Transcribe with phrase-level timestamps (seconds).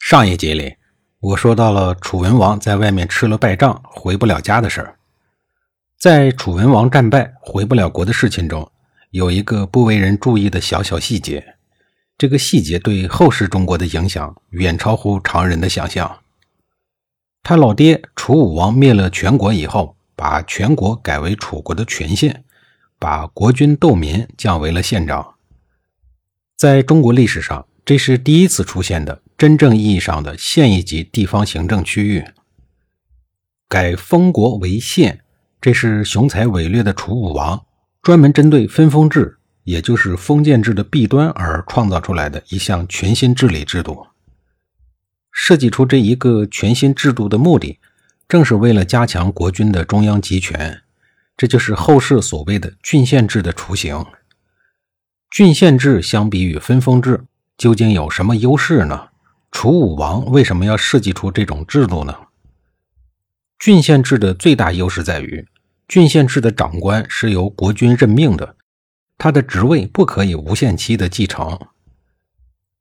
[0.00, 0.74] 上一集里，
[1.20, 4.96] 我说到了楚文王在外面吃了败仗回不了家的事儿。
[5.98, 8.68] 在楚文王战败回不了国的事情中，
[9.10, 11.54] 有一个不为人注意的小小细节，
[12.18, 16.20] 这个细节对后世中国的影响远超乎常人的想象。
[17.42, 22.42] 他老爹楚武王灭了全国以后，把全国改为楚国的全县，
[22.98, 25.34] 把国君窦民降为了县长。
[26.56, 29.22] 在中国历史上，这是第一次出现的。
[29.40, 32.22] 真正意义上的县一级地方行政区域
[33.70, 35.24] 改封国为县，
[35.62, 37.64] 这是雄才伟略的楚武王
[38.02, 44.08] 专门针对分封制，也就是封建制的弊端而创造出来的一项全新治理制度。
[45.32, 47.78] 设计出这一个全新制度的目的，
[48.28, 50.82] 正是为了加强国君的中央集权，
[51.38, 54.04] 这就是后世所谓的郡县制的雏形。
[55.30, 57.24] 郡县制相比于分封制，
[57.56, 59.06] 究竟有什么优势呢？
[59.50, 62.16] 楚武王为什么要设计出这种制度呢？
[63.58, 65.46] 郡县制的最大优势在于，
[65.88, 68.56] 郡县制的长官是由国君任命的，
[69.18, 71.58] 他的职位不可以无限期的继承。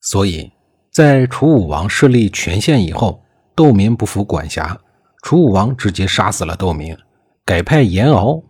[0.00, 0.52] 所以，
[0.90, 3.22] 在楚武王设立权限以后，
[3.54, 4.80] 窦民不服管辖，
[5.22, 6.96] 楚武王直接杀死了窦民，
[7.44, 8.42] 改派严敖。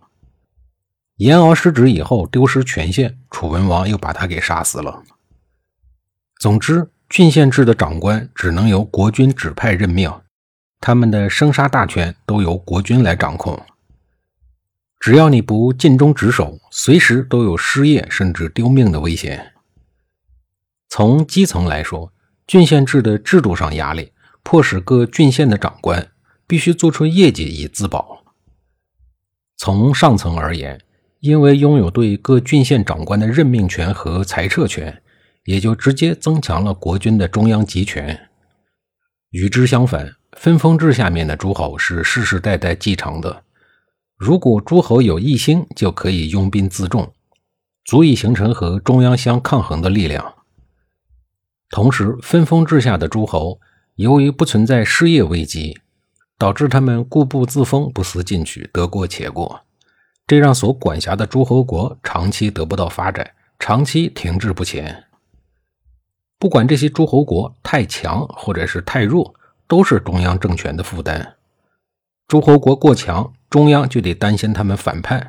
[1.16, 5.02] 严敖失职以后丢失权限，楚文王又把他给杀死了。
[6.38, 6.90] 总之。
[7.12, 10.10] 郡县制的长官只能由国君指派任命，
[10.80, 13.62] 他们的生杀大权都由国君来掌控。
[14.98, 19.52] 只要你不尽忠职守，随时都有失业甚至丢命的危险。
[20.88, 22.10] 从基层来说，
[22.46, 24.12] 郡县制的制度上压力，
[24.42, 26.12] 迫使各郡县的长官
[26.46, 28.24] 必须做出业绩以自保。
[29.58, 30.80] 从上层而言，
[31.20, 35.02] 因为拥有对各郡县长官的任命权和裁撤权。
[35.44, 38.28] 也就直接增强了国君的中央集权。
[39.30, 43.44] 与之相反，分封制下面的诸侯是世世代代继承的。
[44.16, 47.12] 如果诸侯有异心，就可以拥兵自重，
[47.84, 50.34] 足以形成和中央相抗衡的力量。
[51.70, 53.58] 同时，分封制下的诸侯
[53.96, 55.78] 由于不存在失业危机，
[56.38, 59.62] 导致他们固步自封、不思进取、得过且过，
[60.26, 63.28] 这让所管辖的诸侯国长期得不到发展，
[63.58, 65.04] 长期停滞不前。
[66.42, 69.32] 不管这些诸侯国太强或者是太弱，
[69.68, 71.36] 都是中央政权的负担。
[72.26, 75.20] 诸侯国过强，中央就得担心他们反叛；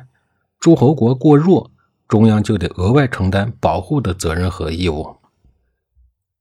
[0.58, 1.70] 诸侯国过弱，
[2.08, 5.16] 中央就得额外承担保护的责任和义务。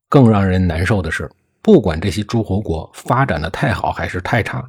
[0.09, 1.29] 更让人难受的是，
[1.61, 4.67] 不管这些诸侯国发展的太好还是太差，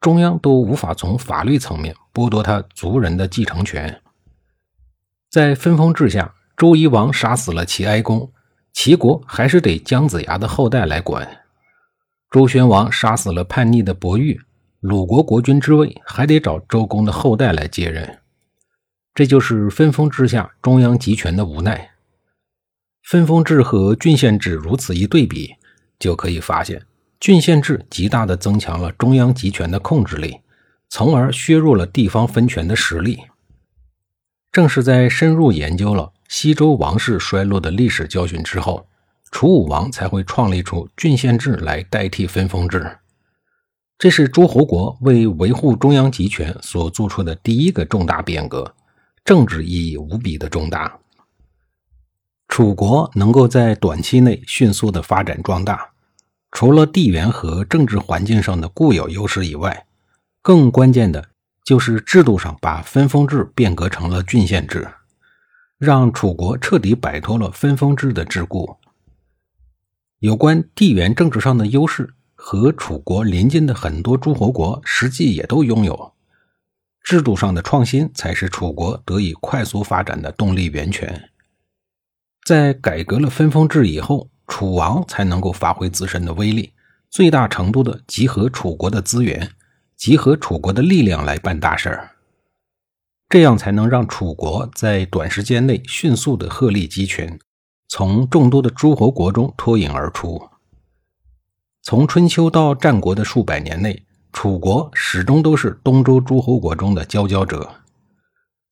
[0.00, 4.00] 中央都无法从法律层面剥夺他族人的继承权。
[5.28, 8.32] 在分封制下，周夷王杀死了齐哀公。
[8.72, 11.42] 齐国还是得姜子牙的后代来管。
[12.30, 14.40] 周宣王杀死了叛逆的伯玉，
[14.80, 18.20] 鲁国国君之位还得找周公的后代来接任。
[19.14, 21.90] 这就是分封制下中央集权的无奈。
[23.04, 25.54] 分封制和郡县制如此一对比，
[25.98, 26.82] 就可以发现，
[27.20, 30.40] 郡县制极大的增强了中央集权的控制力，
[30.88, 33.20] 从而削弱了地方分权的实力。
[34.50, 36.12] 正是在深入研究了。
[36.32, 38.88] 西周王室衰落的历史教训之后，
[39.30, 42.90] 楚武王才会创立出郡县制来代替分封制。
[43.98, 48.74] 这是诸侯国为维护中央集权所做出的第一个重大变革，
[49.22, 50.98] 政治意义无比的重大。
[52.48, 55.90] 楚国能够在短期内迅速的发展壮大，
[56.50, 59.84] 除了地缘和政治环境上的固有优势以外，
[60.40, 61.28] 更关键的
[61.62, 64.88] 就是制度上把分封制变革成了郡县制。
[65.84, 68.76] 让楚国彻底摆脱了分封制的桎梏。
[70.20, 76.12] 有关地缘政治上的优势，和楚国邻近的很多诸侯国实际也都拥有。
[77.02, 81.30] 制度上的创新才是楚国得以快速发展的动力源泉。
[82.46, 86.72] 在改革了分封制以后，楚王才能够发挥自身的威力，
[87.10, 89.50] 最大程度的集合楚国的资源，
[89.96, 92.10] 集合楚国的力量来办大事儿。
[93.32, 97.40] 这样才能让楚国在短时间内迅速的鹤立鸡群，
[97.88, 100.50] 从众多的诸侯国中脱颖而出。
[101.82, 107.76] 从春秋到战国的数百年内，楚国始终都是东周诸侯国中的佼佼者。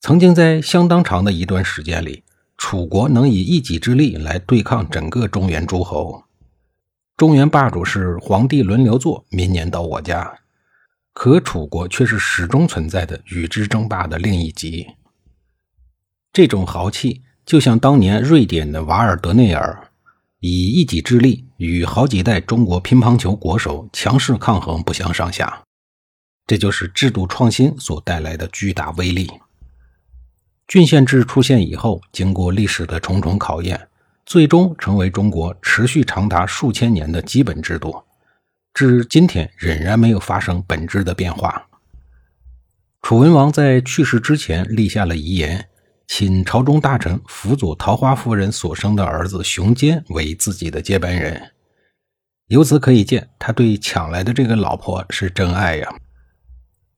[0.02, 2.22] 曾经在相当长的一段时间里，
[2.58, 6.24] 楚国能以一己之力来对抗整个中原诸侯。
[7.16, 10.30] 中原霸主是皇帝轮流坐，明年到我家。
[11.12, 14.86] 可楚国却是始终存在的与之争霸的另一极。
[16.32, 19.90] 这种豪气，就像当年瑞典的瓦尔德内尔，
[20.38, 25.62] 以一己之力与好几代中国乒乓球国手强势抗衡，不相上下。
[26.46, 29.30] 这就是制度创新所带来的巨大威力。
[30.66, 33.88] 郡县制出现以后，经过历史的重重考验。
[34.26, 38.00] 最终成为中国持续长达数千年的基本制度，
[38.80, 41.66] 至今天仍然没有发生本质的变化。
[43.02, 45.68] 楚文王在去世之前立下了遗言，
[46.06, 51.52] 请朝中大臣辅佐桃花夫人所生的儿子熊坚为自己的接班人。
[52.46, 55.94] 由此可以见，他对抢来的这个老婆是真爱呀。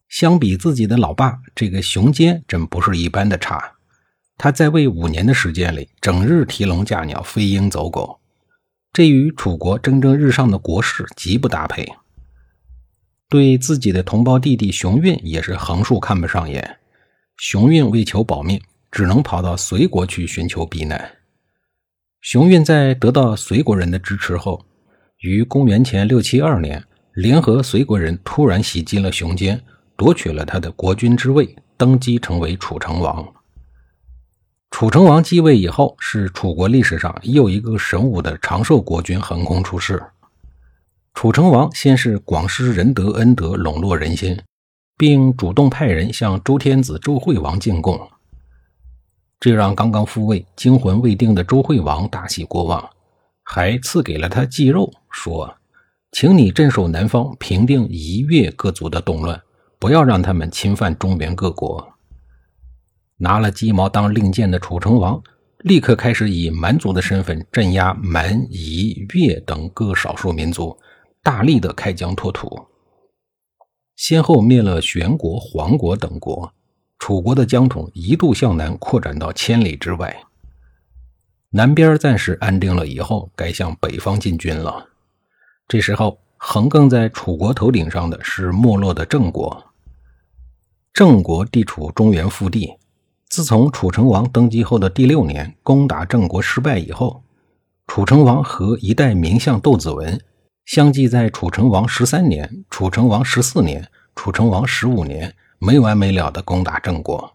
[0.09, 3.73] 相比自己的老爸，这个熊坚真不是一般的差。
[4.39, 8.21] 他在位五年的时间里，整日提笼架鸟、飞鹰走狗，
[8.93, 11.91] 这与楚国蒸蒸日上的国势极不搭配。
[13.31, 16.79] 对自己的同胞弟弟熊运也是横竖看不上眼。
[17.39, 18.61] 熊运为求保命，
[18.91, 21.11] 只能跑到隋国去寻求避难。
[22.21, 24.67] 熊运在得到隋国人的支持后，
[25.21, 26.85] 于公元前六七二年，
[27.15, 29.59] 联合隋国人突然袭击了熊坚，
[29.97, 33.27] 夺取了他的国君之位，登基成为楚成王。
[34.73, 40.03] 楚成王继位以后，是楚国历史上又一个神武的长寿国君横空出世。
[41.13, 44.41] 楚成王先是广施仁德恩德，笼络人心，
[44.97, 48.01] 并主动派人向周天子周惠王进贡，
[49.39, 52.89] 这让刚刚复位、惊魂未定的周惠王大喜过望，
[53.45, 55.55] 还赐给了他祭肉，说
[56.13, 59.41] ：“请你镇守南方，平定夷越各族的动乱，
[59.79, 61.87] 不要让他们侵犯中原各国。”
[63.23, 65.23] 拿了鸡毛当令箭的楚成王，
[65.59, 70.77] 立刻开始以蛮族的身份镇压蛮、夷、越等各少数民族，
[71.23, 72.67] 大力的开疆拓土，
[73.95, 76.53] 先后灭了玄国、黄国等国。
[76.99, 80.25] 楚国的疆土一度向南扩展到千里之外，
[81.51, 84.89] 南边暂时安定了以后，该向北方进军了。
[85.69, 89.65] 这时候，横亘在楚国头顶上的是没落的郑国。
[90.93, 92.73] 郑国地处中原腹地。
[93.33, 97.23] 自从楚成王登基后的第六年，攻打郑国失败以后，
[97.87, 100.21] 楚成王和一代名相窦子文
[100.67, 107.35] 相继在楚成王十三年、楚成王十四年、楚成王十五年没完没了地攻打郑国。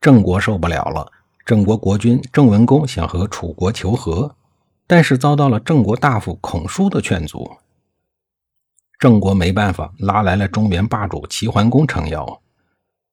[0.00, 1.06] 郑国受不了了，
[1.46, 4.34] 郑国国君郑文公想和楚国求和，
[4.88, 7.48] 但是遭到了郑国大夫孔叔的劝阻。
[8.98, 12.40] 郑国没办法，拉来了中原霸主齐桓公撑腰。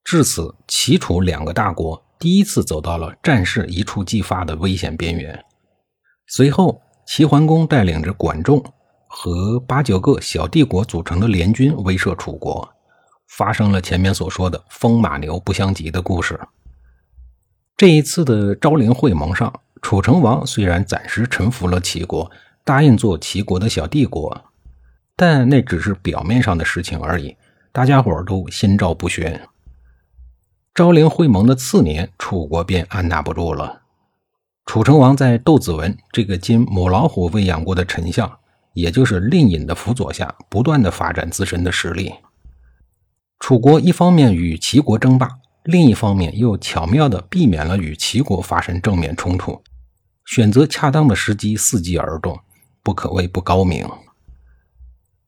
[0.03, 5.43] 至此，齐楚两个大国第一次走到了战事一触即发的危险边缘。
[6.27, 8.63] 随后，齐桓公带领着管仲
[9.07, 12.67] 和八九个小帝国组成的联军威慑楚国，
[13.27, 16.39] 发生了前面所说的“风马牛不相及”的故事。
[17.77, 22.29] 这一次的昭陵会盟上，楚成王虽然暂时臣服了齐国，
[22.63, 24.45] 答应做齐国的小帝国，
[25.15, 27.35] 但那只是表面上的事情而已，
[27.71, 29.47] 大家伙都心照不宣。
[30.73, 33.81] 昭陵会盟的次年，楚国便按捺不住了。
[34.65, 38.39] 楚成王在窦子文这个经母老虎喂养过的丞相，
[38.73, 42.13] 也就是令尹的辅佐下，不断的发展自身的实力。
[43.37, 45.27] 楚国一方面与齐国争霸，
[45.63, 49.61] 另一方面又巧妙地避免了与齐国发生正面冲突，
[50.23, 52.39] 选择恰当的时机伺机而动，
[52.81, 53.85] 不可谓不高明。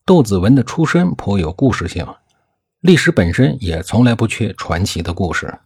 [0.06, 2.08] 窦子文的出身颇有故事性。
[2.84, 5.58] 历史本身也从来不缺传奇的故事。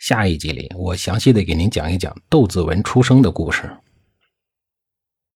[0.00, 3.70] 下一集里，我详细的给您讲一讲窦子文出生的故事。